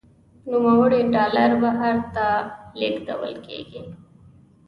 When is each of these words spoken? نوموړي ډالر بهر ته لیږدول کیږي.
نوموړي 0.49 1.01
ډالر 1.13 1.51
بهر 1.63 1.95
ته 2.15 2.27
لیږدول 2.79 3.33
کیږي. 3.45 3.83